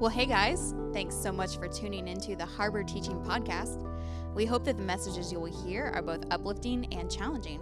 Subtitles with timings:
[0.00, 3.84] Well, hey guys, thanks so much for tuning into the Harbor Teaching Podcast.
[4.32, 7.60] We hope that the messages you will hear are both uplifting and challenging.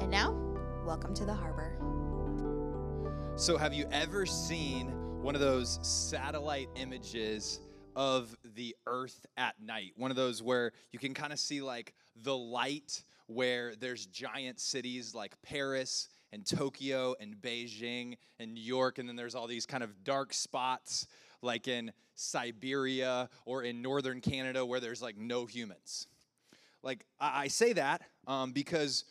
[0.00, 0.34] And now,
[0.84, 1.76] welcome to the Harbor.
[3.36, 4.88] So, have you ever seen
[5.22, 7.60] one of those satellite images
[7.94, 9.92] of the Earth at night?
[9.94, 14.58] One of those where you can kind of see like the light where there's giant
[14.58, 19.66] cities like Paris and Tokyo and Beijing and New York, and then there's all these
[19.66, 21.06] kind of dark spots
[21.42, 26.06] like in Siberia or in northern Canada where there's like no humans.
[26.82, 29.04] Like, I, say that um, because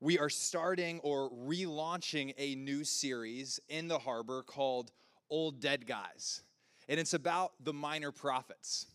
[0.00, 4.92] we are starting or relaunching a new series in the harbor called
[5.30, 6.42] Old Dead Guys.
[6.88, 8.86] And it's about the minor prophets.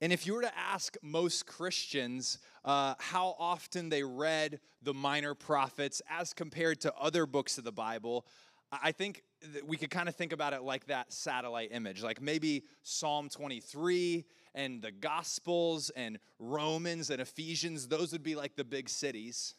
[0.00, 5.34] And if you were to ask most Christians uh, how often they read the minor
[5.34, 8.26] prophets as compared to other books of the Bible,
[8.70, 9.22] I think
[9.66, 14.24] we could kind of think about it like that satellite image, like maybe Psalm 23
[14.54, 19.54] and the Gospels and Romans and Ephesians, those would be like the big cities.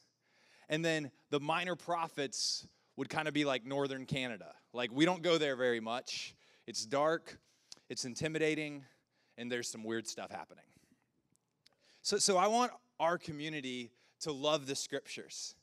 [0.70, 4.53] And then the minor prophets would kind of be like northern Canada.
[4.73, 6.36] Like we don't go there very much.
[6.66, 7.40] It's dark,
[7.90, 8.84] it's intimidating,
[9.38, 10.66] and there's some weird stuff happening.
[12.02, 15.56] So, so I want our community to love the scriptures,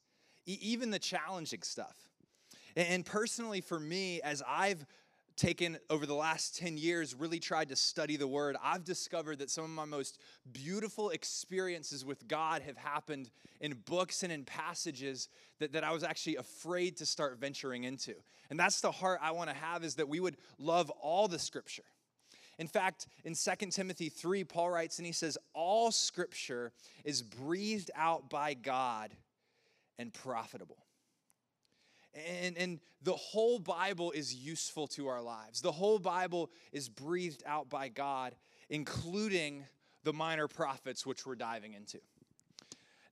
[0.46, 2.03] e- even the challenging stuff.
[2.76, 4.84] And personally, for me, as I've
[5.36, 9.50] taken over the last 10 years, really tried to study the Word, I've discovered that
[9.50, 10.18] some of my most
[10.52, 13.30] beautiful experiences with God have happened
[13.60, 18.14] in books and in passages that, that I was actually afraid to start venturing into.
[18.50, 21.38] And that's the heart I want to have is that we would love all the
[21.38, 21.84] Scripture.
[22.58, 26.72] In fact, in 2 Timothy 3, Paul writes and he says, All Scripture
[27.04, 29.10] is breathed out by God
[29.98, 30.83] and profitable
[32.14, 35.60] and, and the whole Bible is useful to our lives.
[35.60, 38.34] The whole Bible is breathed out by God,
[38.70, 39.64] including
[40.04, 42.00] the minor prophets, which we're diving into.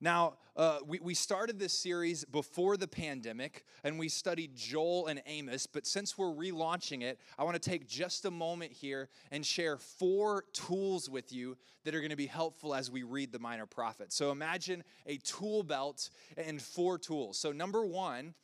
[0.02, 5.22] Now, uh, we, we started this series before the pandemic and we studied Joel and
[5.26, 9.46] Amos, but since we're relaunching it, I want to take just a moment here and
[9.46, 13.38] share four tools with you that are going to be helpful as we read the
[13.38, 14.16] minor prophets.
[14.16, 17.38] So imagine a tool belt and four tools.
[17.38, 18.34] So, number one,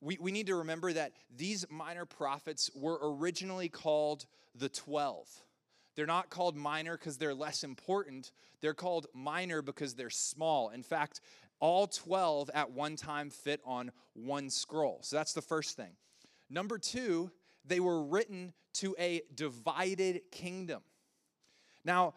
[0.00, 5.28] we, we need to remember that these minor prophets were originally called the 12.
[5.96, 8.30] They're not called minor because they're less important.
[8.60, 10.70] They're called minor because they're small.
[10.70, 11.20] In fact,
[11.60, 15.00] all 12 at one time fit on one scroll.
[15.02, 15.96] So that's the first thing.
[16.48, 17.30] Number two,
[17.64, 20.82] they were written to a divided kingdom.
[21.84, 22.14] Now,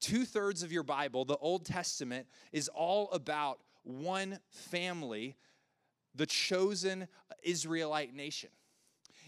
[0.00, 5.36] two thirds of your Bible, the Old Testament, is all about one family
[6.16, 7.08] the chosen
[7.42, 8.50] Israelite nation.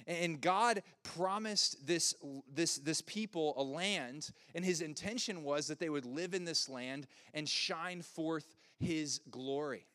[0.07, 2.15] And God promised this,
[2.53, 6.69] this, this people a land, and his intention was that they would live in this
[6.69, 9.87] land and shine forth his glory.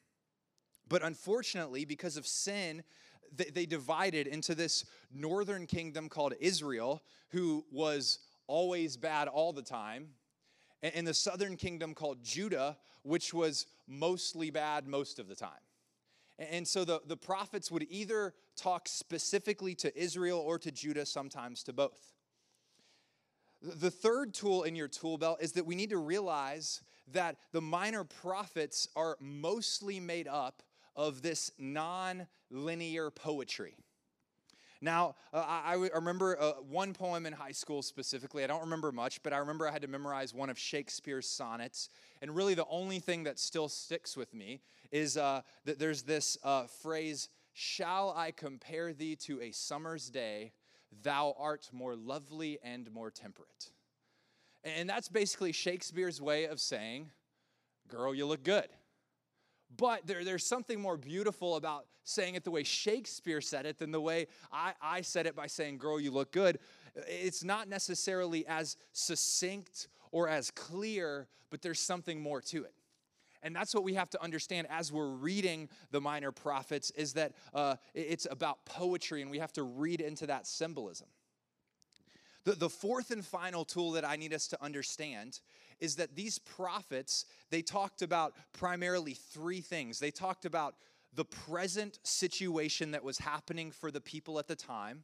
[0.87, 2.83] But unfortunately, because of sin,
[3.35, 9.63] they, they divided into this northern kingdom called Israel, who was always bad all the
[9.63, 10.09] time,
[10.83, 15.49] and the southern kingdom called Judah, which was mostly bad most of the time.
[16.39, 21.63] And so the, the prophets would either talk specifically to Israel or to Judah, sometimes
[21.63, 22.13] to both.
[23.61, 27.61] The third tool in your tool belt is that we need to realize that the
[27.61, 30.63] minor prophets are mostly made up
[30.95, 33.77] of this non linear poetry.
[34.83, 38.43] Now, uh, I, I, remember uh, one poem in high school specifically.
[38.43, 41.87] I don't remember much, but I remember I had to memorize one of Shakespeare's sonnets.
[42.21, 44.59] And really, the only thing that still sticks with me
[44.91, 50.51] is uh, that there's this uh, phrase Shall I compare thee to a summer's day?
[51.01, 53.71] Thou art more lovely and more temperate.
[54.65, 57.09] And that's basically Shakespeare's way of saying,
[57.87, 58.67] Girl, you look good.
[59.77, 63.91] But there, there's something more beautiful about saying it the way Shakespeare said it than
[63.91, 66.59] the way I, I said it by saying, Girl, you look good.
[67.07, 72.73] It's not necessarily as succinct or as clear, but there's something more to it.
[73.41, 77.33] And that's what we have to understand as we're reading the minor prophets is that
[77.53, 81.07] uh, it's about poetry and we have to read into that symbolism.
[82.45, 85.41] The, the fourth and final tool that I need us to understand
[85.83, 89.99] is that these prophets, they talked about primarily three things.
[89.99, 90.75] They talked about
[91.13, 95.03] the present situation that was happening for the people at the time.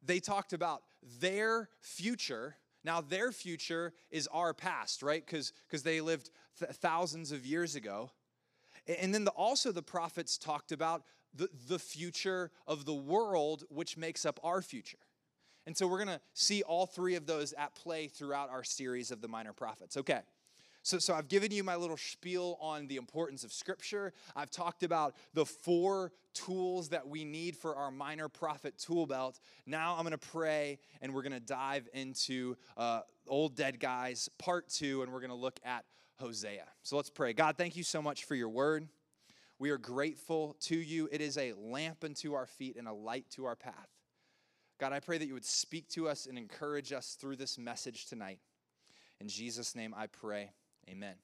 [0.00, 0.82] They talked about
[1.18, 2.54] their future.
[2.84, 5.26] Now, their future is our past, right?
[5.26, 6.30] Because they lived
[6.60, 8.12] th- thousands of years ago.
[8.86, 11.02] And then the, also, the prophets talked about
[11.34, 14.98] the, the future of the world, which makes up our future.
[15.66, 19.10] And so we're going to see all three of those at play throughout our series
[19.10, 19.96] of the minor prophets.
[19.96, 20.20] Okay.
[20.84, 24.12] So, so I've given you my little spiel on the importance of Scripture.
[24.36, 29.40] I've talked about the four tools that we need for our minor prophet tool belt.
[29.64, 34.28] Now I'm going to pray and we're going to dive into uh, Old Dead Guys
[34.38, 35.86] part two and we're going to look at
[36.16, 36.66] Hosea.
[36.82, 37.32] So let's pray.
[37.32, 38.86] God, thank you so much for your word.
[39.58, 41.08] We are grateful to you.
[41.10, 43.93] It is a lamp unto our feet and a light to our path.
[44.78, 48.06] God, I pray that you would speak to us and encourage us through this message
[48.06, 48.38] tonight.
[49.20, 50.50] In Jesus' name I pray.
[50.88, 51.14] Amen.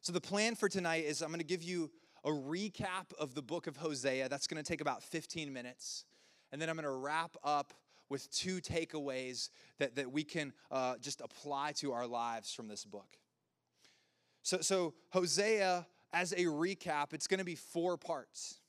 [0.00, 1.90] So, the plan for tonight is I'm going to give you
[2.24, 4.28] a recap of the book of Hosea.
[4.28, 6.04] That's going to take about 15 minutes.
[6.52, 7.74] And then I'm going to wrap up
[8.08, 12.84] with two takeaways that, that we can uh, just apply to our lives from this
[12.84, 13.18] book.
[14.42, 18.60] So, so, Hosea, as a recap, it's going to be four parts.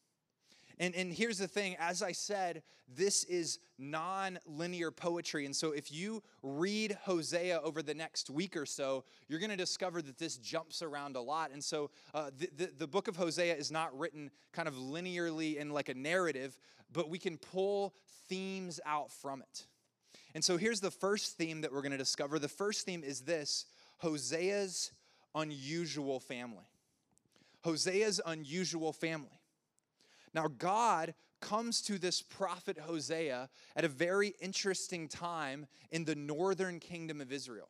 [0.79, 5.45] And, and here's the thing as I said, this is non linear poetry.
[5.45, 9.57] And so if you read Hosea over the next week or so, you're going to
[9.57, 11.51] discover that this jumps around a lot.
[11.51, 15.57] And so uh, the, the, the book of Hosea is not written kind of linearly
[15.57, 16.57] in like a narrative,
[16.91, 17.93] but we can pull
[18.27, 19.67] themes out from it.
[20.33, 22.39] And so here's the first theme that we're going to discover.
[22.39, 23.65] The first theme is this
[23.97, 24.91] Hosea's
[25.35, 26.65] unusual family.
[27.63, 29.38] Hosea's unusual family.
[30.33, 36.79] Now, God comes to this prophet Hosea at a very interesting time in the northern
[36.79, 37.69] kingdom of Israel.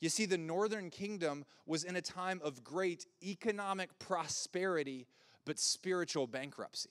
[0.00, 5.06] You see, the northern kingdom was in a time of great economic prosperity,
[5.44, 6.90] but spiritual bankruptcy.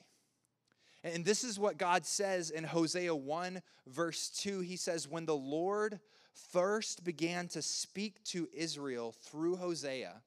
[1.03, 4.62] And this is what God says in Hosea 1, verse 2.
[4.62, 6.00] He says, When the Lord
[6.33, 10.21] first began to speak to Israel through Hosea,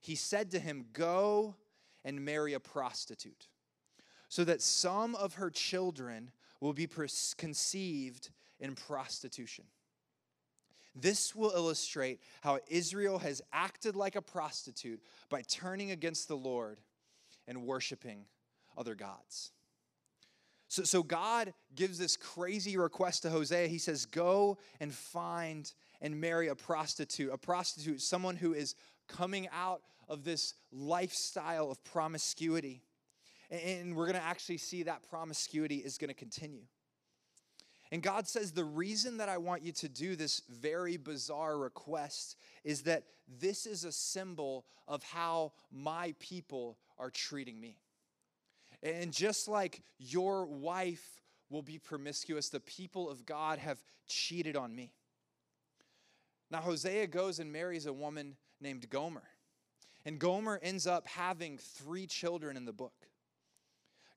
[0.00, 1.56] he said to him, Go
[2.04, 3.48] and marry a prostitute
[4.28, 6.30] so that some of her children
[6.60, 6.88] will be
[7.36, 9.64] conceived in prostitution.
[10.94, 16.78] This will illustrate how Israel has acted like a prostitute by turning against the Lord
[17.46, 18.24] and worshiping
[18.76, 19.52] other gods.
[20.68, 23.68] So, so God gives this crazy request to Hosea.
[23.68, 25.70] He says, Go and find
[26.00, 27.32] and marry a prostitute.
[27.32, 28.74] A prostitute, someone who is
[29.06, 32.82] coming out of this lifestyle of promiscuity.
[33.50, 36.64] And we're going to actually see that promiscuity is going to continue.
[37.92, 42.36] And God says, The reason that I want you to do this very bizarre request
[42.64, 43.04] is that
[43.40, 47.78] this is a symbol of how my people are treating me.
[48.82, 54.74] And just like your wife will be promiscuous, the people of God have cheated on
[54.74, 54.92] me.
[56.50, 59.24] Now, Hosea goes and marries a woman named Gomer.
[60.04, 63.08] And Gomer ends up having three children in the book.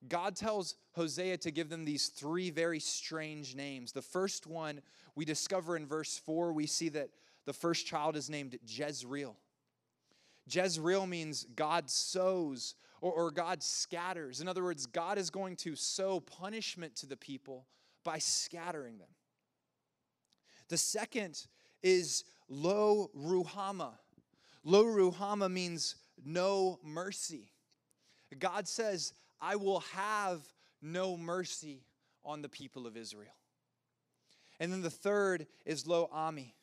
[0.07, 3.91] God tells Hosea to give them these three very strange names.
[3.91, 4.81] The first one
[5.15, 7.09] we discover in verse 4, we see that
[7.45, 9.35] the first child is named Jezreel.
[10.47, 14.41] Jezreel means God sows or, or, God scatters.
[14.41, 17.65] In other words, God is going to sow punishment to the people
[18.03, 19.07] by scattering them.
[20.67, 21.47] The second
[21.81, 23.93] is Lo Ruhamah.
[24.65, 27.51] Lo Ruhamah means no mercy.
[28.37, 30.41] God says, I will have
[30.81, 31.83] no mercy
[32.23, 33.35] on the people of Israel.
[34.59, 36.53] And then the third is Lo Ammi.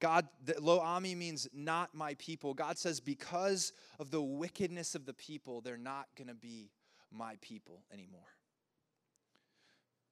[0.00, 0.28] God,
[0.60, 2.54] Lo Ammi means not my people.
[2.54, 6.70] God says, because of the wickedness of the people, they're not going to be
[7.10, 8.20] my people anymore.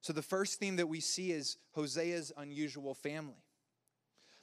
[0.00, 3.44] So the first theme that we see is Hosea's unusual family.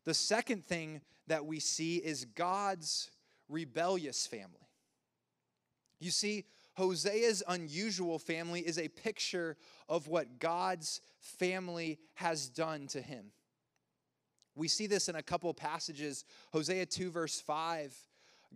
[0.06, 3.12] The second thing that we see is God's
[3.50, 4.70] rebellious family.
[6.00, 6.46] You see,
[6.80, 9.58] Hosea's unusual family is a picture
[9.90, 13.32] of what God's family has done to him.
[14.56, 16.24] We see this in a couple passages.
[16.54, 17.94] Hosea 2, verse 5,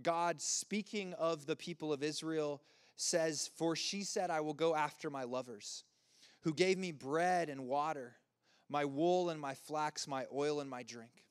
[0.01, 2.62] God speaking of the people of Israel
[2.96, 5.84] says, For she said, I will go after my lovers,
[6.44, 8.15] who gave me bread and water,
[8.70, 11.25] my wool and my flax, my oil and my drink.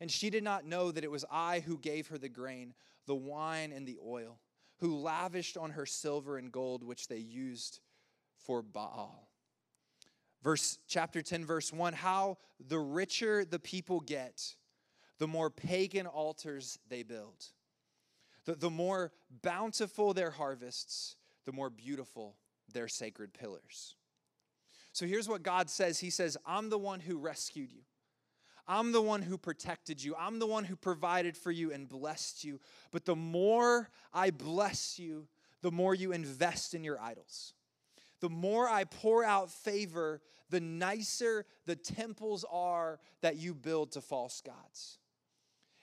[0.00, 2.74] And she did not know that it was I who gave her the grain,
[3.06, 4.40] the wine, and the oil
[4.78, 7.80] who lavished on her silver and gold, which they used
[8.36, 9.28] for Baal.
[10.42, 14.54] Verse chapter 10, verse 1 How the richer the people get,
[15.18, 17.46] the more pagan altars they build.
[18.44, 22.36] The, the more bountiful their harvests, the more beautiful
[22.72, 23.96] their sacred pillars.
[24.92, 27.82] So here's what God says He says, I'm the one who rescued you.
[28.68, 30.14] I'm the one who protected you.
[30.18, 32.60] I'm the one who provided for you and blessed you.
[32.90, 35.26] But the more I bless you,
[35.62, 37.54] the more you invest in your idols.
[38.20, 40.20] the more I pour out favor,
[40.50, 44.98] the nicer the temples are that you build to false gods.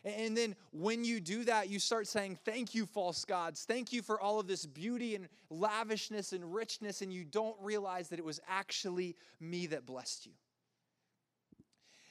[0.04, 3.66] And then when you do that, you start saying, Thank you, false gods.
[3.66, 7.02] Thank you for all of this beauty and lavishness and richness.
[7.02, 10.34] And you don't realize that it was actually me that blessed you.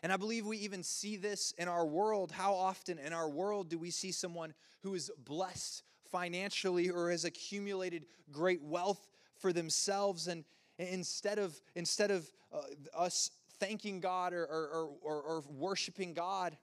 [0.04, 2.30] And I believe we even see this in our world.
[2.30, 7.24] How often in our world do we see someone who is blessed financially or has
[7.24, 9.08] accumulated great wealth
[9.38, 10.44] for themselves and
[10.78, 12.60] instead of instead of uh,
[12.94, 16.54] us thanking God or, or, or, or worshiping God,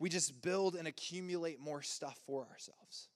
[0.00, 3.06] we just build and accumulate more stuff for ourselves.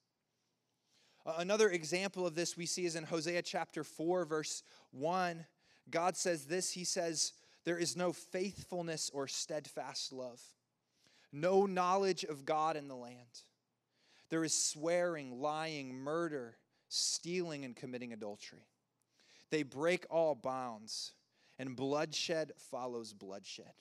[1.26, 4.62] Another example of this we see is in Hosea chapter 4, verse
[4.93, 5.45] 1.
[5.90, 7.33] God says this He says,
[7.64, 10.40] There is no faithfulness or steadfast love,
[11.33, 13.42] no knowledge of God in the land.
[14.28, 16.56] There is swearing, lying, murder,
[16.88, 18.66] stealing, and committing adultery.
[19.50, 21.12] They break all bounds,
[21.59, 23.73] and bloodshed follows bloodshed.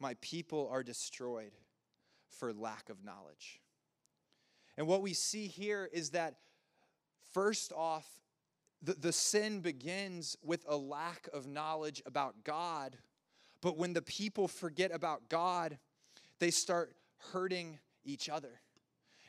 [0.00, 1.52] My people are destroyed
[2.30, 3.60] for lack of knowledge.
[4.76, 6.36] And what we see here is that,
[7.32, 8.06] first off,
[8.82, 12.96] the, the sin begins with a lack of knowledge about God.
[13.60, 15.78] But when the people forget about God,
[16.38, 16.94] they start
[17.32, 18.60] hurting each other.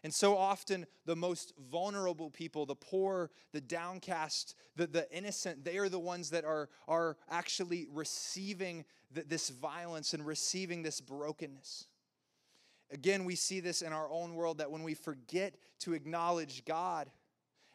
[0.04, 5.78] And so often, the most vulnerable people, the poor, the downcast, the, the innocent, they
[5.78, 11.88] are the ones that are, are actually receiving this violence and receiving this brokenness.
[12.92, 17.12] Again, we see this in our own world that when we forget to acknowledge God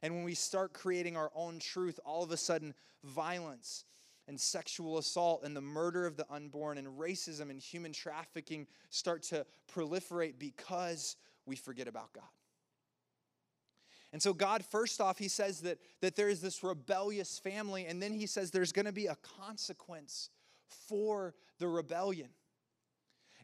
[0.04, 3.86] and when we start creating our own truth, all of a sudden, violence
[4.28, 9.22] and sexual assault and the murder of the unborn and racism and human trafficking start
[9.22, 12.24] to proliferate because we forget about God.
[14.12, 18.02] And so, God, first off, He says that, that there is this rebellious family, and
[18.02, 20.28] then He says there's going to be a consequence
[20.86, 22.28] for the rebellion.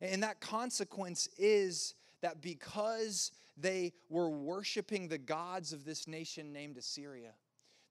[0.03, 6.77] And that consequence is that because they were worshiping the gods of this nation named
[6.77, 7.33] Assyria,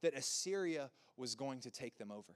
[0.01, 2.33] that Assyria was going to take them over.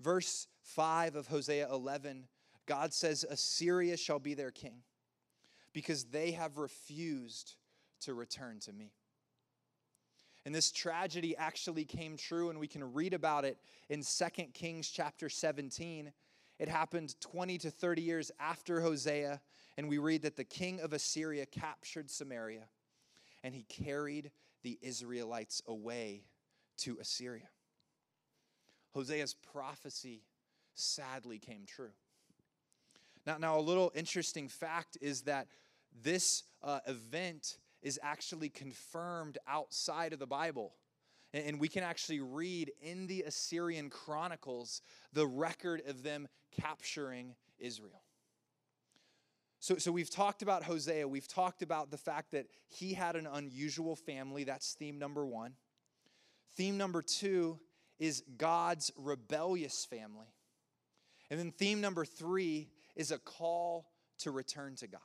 [0.00, 2.28] Verse 5 of Hosea 11,
[2.66, 4.82] God says, Assyria shall be their king
[5.72, 7.56] because they have refused
[8.00, 8.92] to return to me.
[10.44, 13.58] And this tragedy actually came true, and we can read about it
[13.88, 16.12] in 2 Kings chapter 17
[16.58, 19.40] it happened 20 to 30 years after Hosea,
[19.76, 22.64] and we read that the king of Assyria captured Samaria
[23.44, 24.30] and he carried
[24.62, 26.24] the Israelites away
[26.78, 27.48] to Assyria.
[28.94, 30.22] Hosea's prophecy
[30.74, 31.92] sadly came true.
[33.26, 35.46] Now, now a little interesting fact is that
[36.02, 40.72] this uh, event is actually confirmed outside of the Bible.
[41.34, 44.80] And we can actually read in the Assyrian Chronicles
[45.12, 46.26] the record of them
[46.58, 48.02] capturing Israel.
[49.60, 51.06] So, so we've talked about Hosea.
[51.06, 54.44] We've talked about the fact that he had an unusual family.
[54.44, 55.54] That's theme number one.
[56.56, 57.58] Theme number two
[57.98, 60.32] is God's rebellious family.
[61.30, 65.00] And then theme number three is a call to return to God.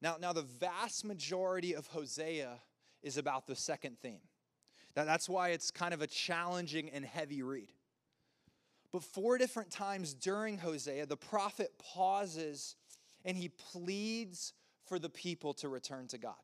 [0.00, 2.58] Now, now the vast majority of Hosea
[3.02, 4.20] is about the second theme.
[4.94, 7.72] That, that's why it's kind of a challenging and heavy read.
[8.92, 12.76] But four different times during Hosea, the prophet pauses
[13.24, 14.52] and he pleads
[14.86, 16.34] for the people to return to God.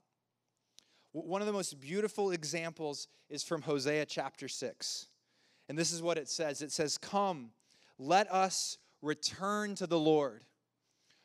[1.13, 5.07] One of the most beautiful examples is from Hosea chapter 6.
[5.69, 7.51] And this is what it says it says, Come,
[7.99, 10.45] let us return to the Lord,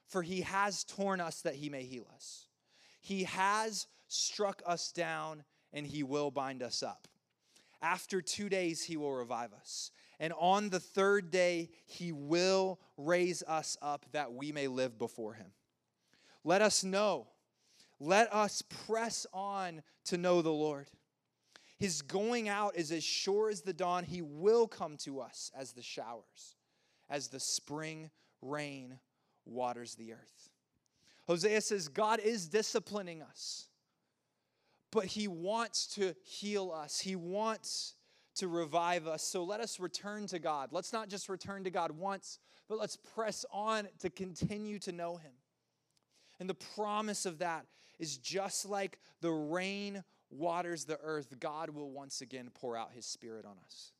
[0.07, 2.47] for he has torn us that he may heal us.
[3.01, 7.07] He has struck us down, and he will bind us up.
[7.83, 9.91] After two days, he will revive us.
[10.17, 15.33] And on the third day, he will raise us up that we may live before
[15.33, 15.51] him.
[16.45, 17.27] Let us know.
[17.99, 20.87] Let us press on to know the Lord.
[21.77, 24.05] His going out is as sure as the dawn.
[24.05, 26.55] He will come to us as the showers,
[27.09, 28.09] as the spring
[28.41, 28.97] rain
[29.45, 30.49] waters the earth.
[31.27, 33.67] Hosea says God is disciplining us
[34.93, 36.99] but He wants to heal us.
[36.99, 37.95] He wants
[38.35, 39.23] to revive us.
[39.23, 40.69] So let us return to God.
[40.71, 45.17] Let's not just return to God once, but let's press on to continue to know
[45.17, 45.31] Him.
[46.39, 47.65] And the promise of that
[47.99, 53.05] is just like the rain waters the earth, God will once again pour out His
[53.05, 53.91] Spirit on us.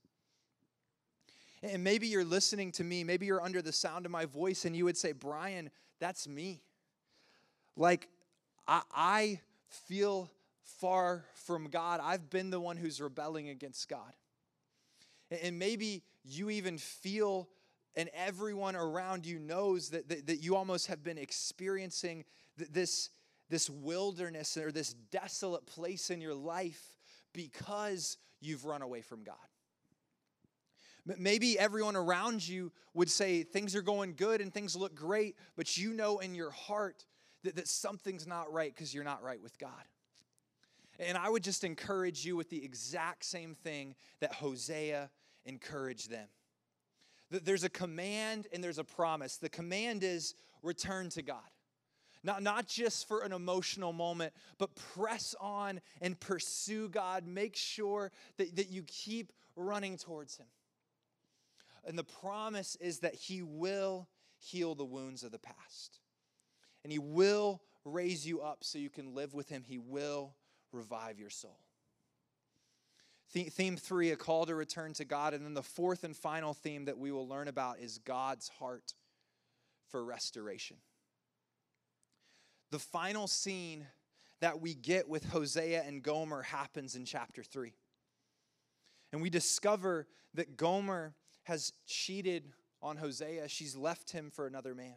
[1.61, 4.75] And maybe you're listening to me, maybe you're under the sound of my voice, and
[4.75, 5.69] you would say, Brian,
[5.99, 6.61] that's me.
[7.77, 8.09] Like,
[8.67, 10.29] I, I feel
[10.63, 11.99] far from God.
[12.01, 14.13] I've been the one who's rebelling against God.
[15.41, 17.49] And maybe you even feel,
[17.95, 22.25] and everyone around you knows that, that, that you almost have been experiencing
[22.57, 23.09] this,
[23.49, 26.95] this wilderness or this desolate place in your life
[27.33, 29.35] because you've run away from God.
[31.17, 35.75] Maybe everyone around you would say things are going good and things look great, but
[35.75, 37.05] you know in your heart
[37.43, 39.71] that, that something's not right because you're not right with God.
[40.99, 45.09] And I would just encourage you with the exact same thing that Hosea
[45.45, 46.27] encouraged them.
[47.29, 49.37] There's a command and there's a promise.
[49.37, 51.41] The command is return to God.
[52.23, 57.27] Not, not just for an emotional moment, but press on and pursue God.
[57.27, 60.47] Make sure that, that you keep running towards Him.
[61.85, 64.07] And the promise is that He will
[64.37, 65.99] heal the wounds of the past.
[66.83, 69.63] And He will raise you up so you can live with Him.
[69.67, 70.33] He will
[70.73, 71.57] revive your soul.
[73.29, 75.33] Theme three, a call to return to God.
[75.33, 78.93] And then the fourth and final theme that we will learn about is God's heart
[79.89, 80.77] for restoration.
[82.69, 83.87] The final scene
[84.39, 87.73] that we get with Hosea and Gomer happens in chapter three.
[89.11, 92.51] And we discover that Gomer has cheated
[92.81, 93.47] on Hosea.
[93.47, 94.95] She's left him for another man.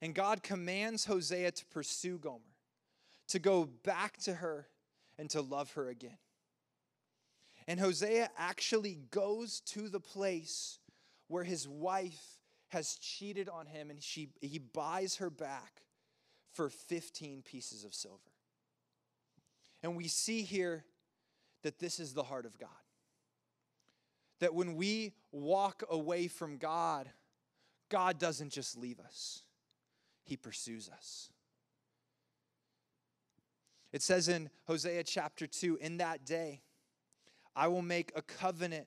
[0.00, 2.49] And God commands Hosea to pursue Gomer,
[3.30, 4.68] to go back to her
[5.18, 6.18] and to love her again.
[7.66, 10.78] And Hosea actually goes to the place
[11.28, 15.82] where his wife has cheated on him and she, he buys her back
[16.52, 18.18] for 15 pieces of silver.
[19.82, 20.84] And we see here
[21.62, 22.68] that this is the heart of God
[24.40, 27.08] that when we walk away from God,
[27.88, 29.42] God doesn't just leave us,
[30.24, 31.30] He pursues us.
[33.92, 36.62] It says in Hosea chapter 2 In that day,
[37.56, 38.86] I will make a covenant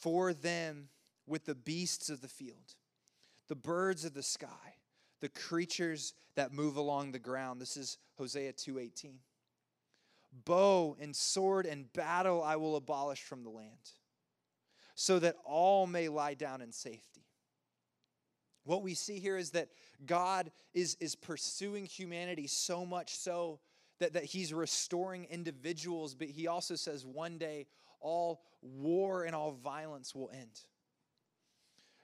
[0.00, 0.88] for them
[1.26, 2.74] with the beasts of the field,
[3.48, 4.76] the birds of the sky,
[5.20, 7.60] the creatures that move along the ground.
[7.60, 9.20] This is Hosea 2:18.
[10.44, 13.90] Bow and sword and battle I will abolish from the land
[14.94, 17.26] so that all may lie down in safety.
[18.64, 19.70] What we see here is that
[20.04, 23.60] God is, is pursuing humanity so much so
[24.00, 27.66] that, that He's restoring individuals, but He also says one day
[28.00, 30.60] all war and all violence will end.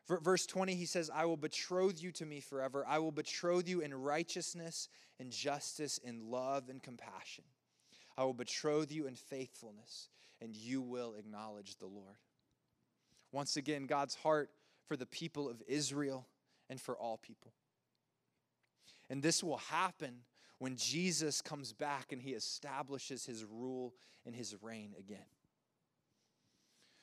[0.09, 2.85] Verse 20, he says, I will betroth you to me forever.
[2.87, 7.43] I will betroth you in righteousness and justice, in love and compassion.
[8.17, 10.09] I will betroth you in faithfulness,
[10.41, 12.19] and you will acknowledge the Lord.
[13.33, 14.51] Once again, God's heart
[14.87, 16.29] for the people of Israel
[16.71, 17.53] and for all people.
[19.11, 20.19] And this will happen
[20.59, 25.19] when Jesus comes back and he establishes his rule and his reign again.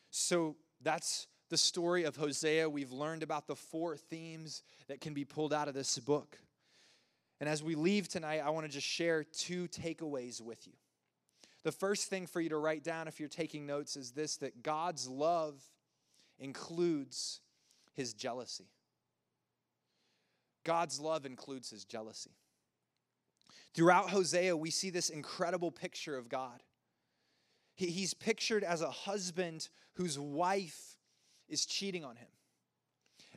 [0.09, 2.69] So that's the story of Hosea.
[2.69, 6.37] We've learned about the four themes that can be pulled out of this book.
[7.39, 10.73] And as we leave tonight, I want to just share two takeaways with you.
[11.63, 14.63] The first thing for you to write down if you're taking notes is this that
[14.63, 15.61] God's love
[16.39, 17.41] includes
[17.93, 18.69] his jealousy.
[20.63, 22.31] God's love includes his jealousy.
[23.73, 26.61] Throughout Hosea, we see this incredible picture of God.
[27.75, 30.97] He, he's pictured as a husband whose wife
[31.49, 32.27] is cheating on him,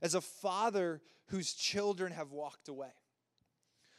[0.03, 2.92] as a father whose children have walked away.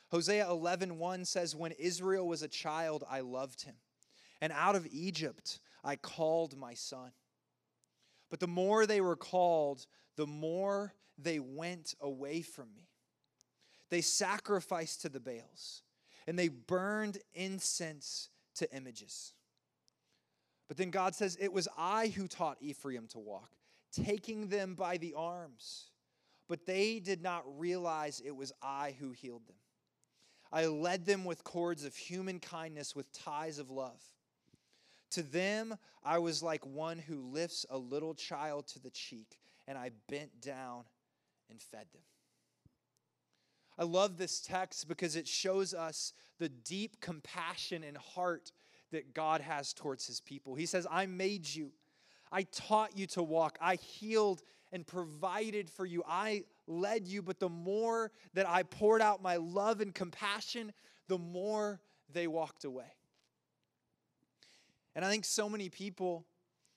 [0.10, 3.76] Hosea 11:1 says when Israel was a child I loved him
[4.42, 7.12] and out of Egypt I called my son.
[8.30, 12.90] But the more they were called, the more they went away from me.
[13.90, 15.84] They sacrificed to the Baals,
[16.28, 19.34] and they burned incense to images.
[20.68, 23.52] But then God says, It was I who taught Ephraim to walk,
[23.94, 25.86] taking them by the arms.
[26.50, 29.56] But they did not realize it was I who healed them.
[30.52, 34.02] I led them with cords of human kindness, with ties of love.
[35.12, 39.78] To them, I was like one who lifts a little child to the cheek, and
[39.78, 40.84] I bent down
[41.50, 42.02] and fed them.
[43.78, 48.52] I love this text because it shows us the deep compassion and heart
[48.92, 50.56] that God has towards his people.
[50.56, 51.72] He says, I made you,
[52.32, 57.40] I taught you to walk, I healed and provided for you, I led you, but
[57.40, 60.74] the more that I poured out my love and compassion,
[61.08, 61.80] the more
[62.12, 62.92] they walked away.
[64.96, 66.26] And I think so many people,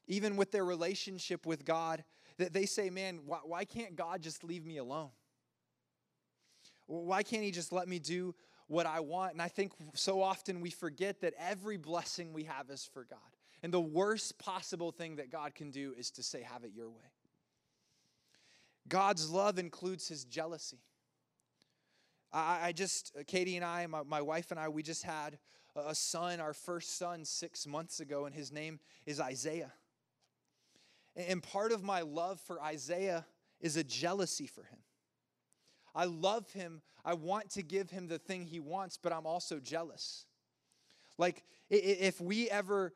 [0.06, 2.04] even with their relationship with God,
[2.36, 5.10] that they say, man, why, why can't God just leave me alone?
[6.90, 8.34] Why can't He just let me do
[8.66, 9.32] what I want?
[9.32, 13.18] And I think so often we forget that every blessing we have is for God.
[13.62, 16.88] And the worst possible thing that God can do is to say, Have it your
[16.88, 17.12] way.
[18.88, 20.80] God's love includes his jealousy.
[22.32, 25.38] I, I just, uh, Katie and I, my, my wife and I, we just had
[25.76, 29.72] a son, our first son, six months ago, and his name is Isaiah.
[31.14, 33.26] And part of my love for Isaiah
[33.60, 34.78] is a jealousy for him.
[35.94, 36.82] I love him.
[37.04, 40.26] I want to give him the thing he wants, but I'm also jealous.
[41.18, 42.92] Like, if we ever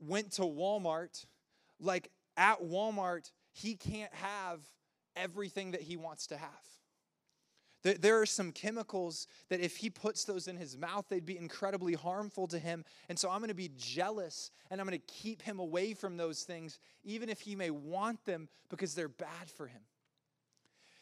[0.00, 1.24] went to Walmart,
[1.80, 4.60] like at Walmart, he can't have
[5.16, 6.50] everything that he wants to have.
[7.82, 11.94] There are some chemicals that if he puts those in his mouth, they'd be incredibly
[11.94, 12.84] harmful to him.
[13.08, 16.16] And so I'm going to be jealous and I'm going to keep him away from
[16.16, 19.80] those things, even if he may want them because they're bad for him.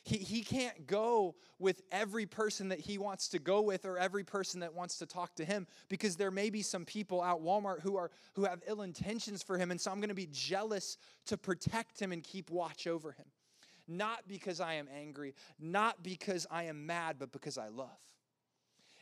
[0.03, 4.25] He, he can't go with every person that he wants to go with or every
[4.25, 7.81] person that wants to talk to him because there may be some people out Walmart
[7.81, 10.97] who are who have ill intentions for him and so I'm going to be jealous
[11.27, 13.27] to protect him and keep watch over him
[13.91, 17.89] not because I am angry, not because I am mad, but because I love.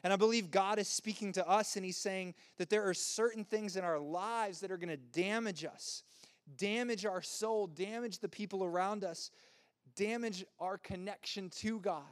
[0.02, 3.44] And I believe God is speaking to us and He's saying that there are certain
[3.44, 6.04] things in our lives that are going to damage us,
[6.56, 9.30] damage our soul, damage the people around us,
[9.98, 12.02] damage our connection to God.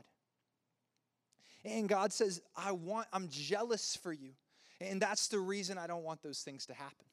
[1.65, 4.33] And God says, I want, I'm jealous for you.
[4.81, 7.07] And that's the reason I don't want those things to happen.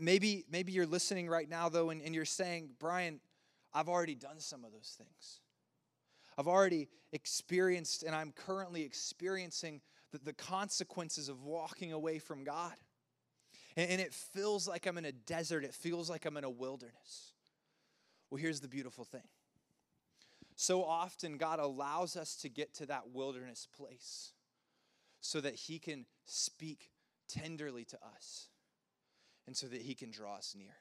[0.00, 3.20] Maybe, maybe you're listening right now, though, and, and you're saying, Brian,
[3.74, 5.40] I've already done some of those things.
[6.38, 9.80] I've already experienced, and I'm currently experiencing
[10.12, 12.74] the, the consequences of walking away from God.
[13.76, 16.50] And, and it feels like I'm in a desert, it feels like I'm in a
[16.50, 17.32] wilderness.
[18.30, 19.28] Well, here's the beautiful thing.
[20.56, 24.32] So often, God allows us to get to that wilderness place
[25.20, 26.90] so that He can speak
[27.28, 28.48] tenderly to us
[29.46, 30.76] and so that He can draw us near.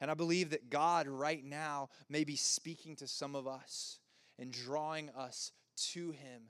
[0.00, 3.98] And I believe that God right now may be speaking to some of us
[4.38, 5.52] and drawing us
[5.92, 6.42] to Him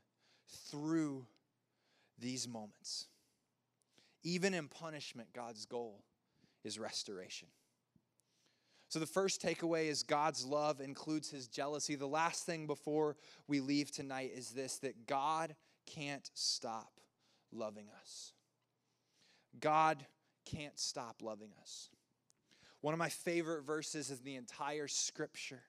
[0.71, 1.27] through
[2.19, 3.07] these moments.
[4.25, 6.03] Even in punishment, God's goal
[6.65, 7.49] is restoration.
[8.89, 11.95] So, the first takeaway is God's love includes his jealousy.
[11.95, 15.55] The last thing before we leave tonight is this that God
[15.87, 16.93] can't stop
[17.53, 18.33] loving us.
[19.61, 20.07] God
[20.45, 21.91] can't stop loving us.
[22.81, 25.63] One of my favorite verses in the entire scripture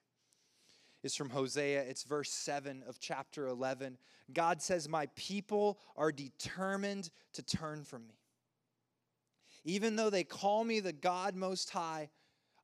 [1.02, 1.82] is from Hosea.
[1.82, 3.98] It's verse 7 of chapter 11.
[4.32, 8.14] God says, My people are determined to turn from me.
[9.64, 12.08] Even though they call me the God Most High,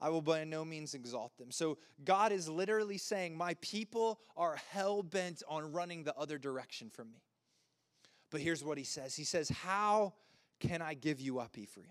[0.01, 1.51] I will by no means exalt them.
[1.51, 6.91] So God is literally saying, My people are hell bent on running the other direction
[6.91, 7.23] from me.
[8.31, 10.15] But here's what he says He says, How
[10.61, 11.89] can I give you up, Ephraim?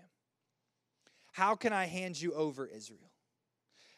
[1.31, 3.11] How can I hand you over, Israel?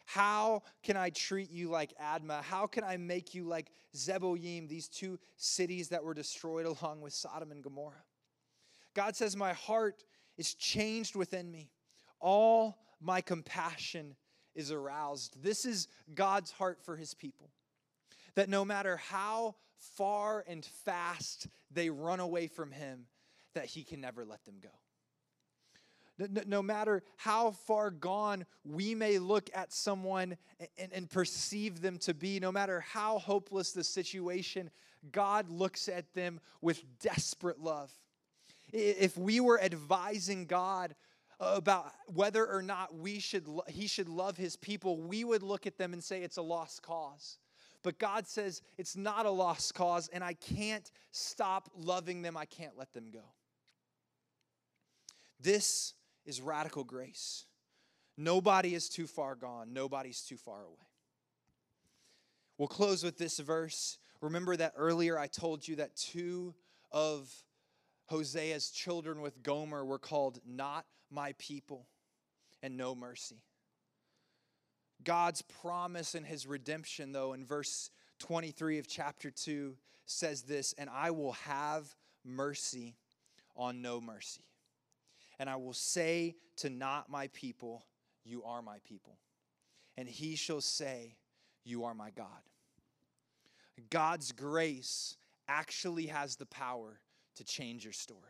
[0.06, 2.42] How can I treat you like Admah?
[2.42, 7.14] How can I make you like Zeboim, these two cities that were destroyed along with
[7.14, 8.06] Sodom and Gomorrah?
[8.94, 10.04] God says, My heart
[10.38, 11.70] is changed within me.
[12.20, 14.16] All my compassion
[14.56, 15.42] is aroused.
[15.42, 17.52] This is God's heart for his people.
[18.36, 19.56] That no matter how
[19.96, 23.06] far and fast they run away from him,
[23.54, 24.70] that he can never let them go.
[26.48, 30.36] No, matter how far gone we may look at someone
[30.80, 34.72] and, and perceive them to be, no matter how hopeless the situation,
[35.12, 37.92] God looks at them with desperate love.
[38.74, 40.96] If we were advising God
[41.40, 45.78] about whether or not we should he should love his people, we would look at
[45.78, 47.38] them and say it's a lost cause.
[47.84, 52.36] But God says it's not a lost cause and I can't stop loving them.
[52.36, 53.24] I can't let them go.
[55.40, 55.94] This
[56.26, 57.46] is radical grace.
[58.18, 60.88] Nobody is too far gone, nobody's too far away.
[62.58, 64.00] We'll close with this verse.
[64.20, 66.56] Remember that earlier I told you that two
[66.92, 67.32] of
[68.12, 71.88] Hosea's children with Gomer were called not my people
[72.62, 73.42] and no mercy.
[75.04, 80.90] God's promise and his redemption, though, in verse 23 of chapter 2 says this, and
[80.90, 82.96] I will have mercy
[83.56, 84.48] on no mercy
[85.40, 87.86] and I will say to not my people,
[88.24, 89.18] You are my people.
[89.96, 91.16] And he shall say,
[91.64, 92.28] You are my God.
[93.90, 95.18] God's grace
[95.48, 97.00] actually has the power
[97.36, 98.22] to change your story,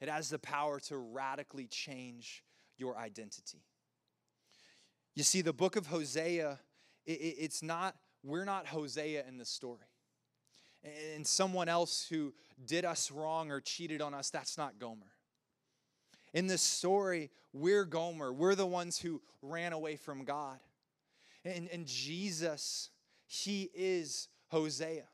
[0.00, 2.44] it has the power to radically change
[2.76, 3.62] your identity.
[5.14, 6.58] You see, the book of Hosea,
[7.06, 9.86] it's not, we're not Hosea in the story.
[11.14, 15.12] And someone else who did us wrong or cheated on us, that's not Gomer.
[16.34, 18.32] In this story, we're Gomer.
[18.32, 20.58] We're the ones who ran away from God.
[21.44, 22.90] And, and Jesus,
[23.26, 25.04] He is Hosea.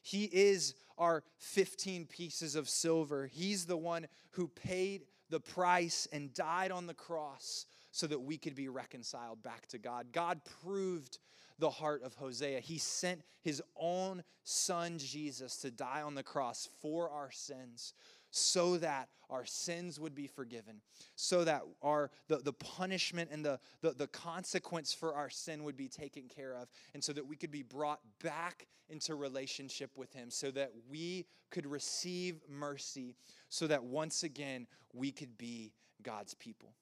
[0.00, 3.26] He is our 15 pieces of silver.
[3.26, 8.38] He's the one who paid the price and died on the cross so that we
[8.38, 10.12] could be reconciled back to God.
[10.12, 11.18] God proved
[11.58, 12.60] the heart of Hosea.
[12.60, 17.94] He sent his own son Jesus to die on the cross for our sins
[18.32, 20.80] so that our sins would be forgiven,
[21.14, 25.76] so that our the, the punishment and the, the, the consequence for our sin would
[25.76, 30.12] be taken care of, and so that we could be brought back into relationship with
[30.12, 33.14] him, so that we could receive mercy,
[33.48, 36.72] so that once again we could be God's people.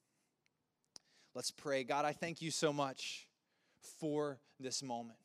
[1.34, 1.84] Let's pray.
[1.84, 3.28] God, I thank you so much
[4.00, 5.18] for this moment.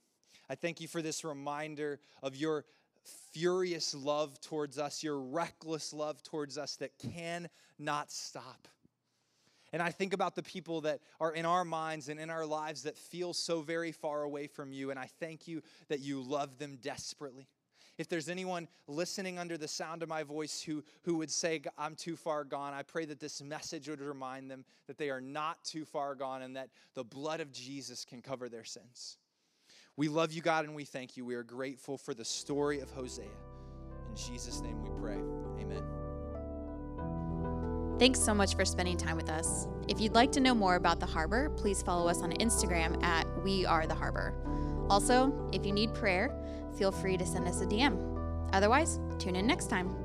[0.50, 2.66] I thank you for this reminder of your
[3.32, 8.68] furious love towards us, your reckless love towards us that cannot stop.
[9.74, 12.84] And I think about the people that are in our minds and in our lives
[12.84, 14.90] that feel so very far away from you.
[14.90, 17.48] And I thank you that you love them desperately.
[17.98, 21.96] If there's anyone listening under the sound of my voice who, who would say, I'm
[21.96, 25.64] too far gone, I pray that this message would remind them that they are not
[25.64, 29.18] too far gone and that the blood of Jesus can cover their sins.
[29.98, 31.24] We love you, God, and we thank you.
[31.24, 33.26] We are grateful for the story of Hosea.
[34.10, 35.18] In Jesus' name we pray.
[35.62, 35.84] Amen.
[37.98, 39.68] Thanks so much for spending time with us.
[39.88, 43.26] If you'd like to know more about the harbor, please follow us on Instagram at
[43.42, 44.34] We Are the Harbor.
[44.90, 46.30] Also, if you need prayer,
[46.78, 47.98] feel free to send us a DM.
[48.52, 50.05] Otherwise, tune in next time.